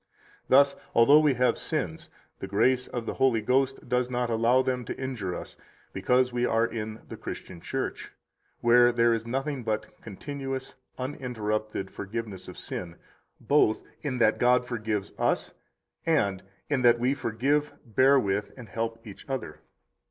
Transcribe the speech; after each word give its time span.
Thus, 0.49 0.75
although 0.95 1.19
we 1.19 1.35
have 1.35 1.59
sins, 1.59 2.09
the 2.39 2.47
[grace 2.47 2.87
of 2.87 3.05
the] 3.05 3.13
Holy 3.13 3.39
Ghost 3.39 3.87
does 3.87 4.09
not 4.09 4.31
allow 4.31 4.63
them 4.63 4.83
to 4.85 4.97
injure 4.99 5.35
us, 5.35 5.57
because 5.93 6.33
we 6.33 6.43
are 6.43 6.65
in 6.65 7.01
the 7.07 7.15
Christian 7.17 7.61
Church, 7.61 8.11
where 8.61 8.91
there 8.91 9.13
is 9.13 9.27
nothing 9.27 9.63
but 9.63 9.95
[continuous, 10.01 10.73
uninterrupted] 10.97 11.91
forgiveness 11.91 12.47
of 12.47 12.57
sin, 12.57 12.95
both 13.39 13.83
in 14.01 14.17
that 14.17 14.39
God 14.39 14.65
forgives 14.65 15.13
us, 15.19 15.53
and 16.03 16.41
in 16.67 16.81
that 16.81 16.97
we 16.97 17.13
forgive, 17.13 17.71
bear 17.85 18.19
with, 18.19 18.53
and 18.57 18.69
help 18.69 19.05
each 19.05 19.29
other. 19.29 19.59